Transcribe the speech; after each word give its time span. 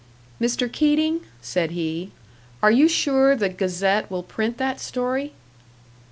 "Mr. 0.41 0.67
Keating," 0.71 1.21
said 1.41 1.69
he, 1.69 2.11
"are 2.63 2.71
you 2.71 2.87
sure 2.87 3.35
the 3.35 3.49
Gazette 3.49 4.09
will 4.09 4.23
print 4.23 4.57
that 4.57 4.79
story?" 4.81 5.33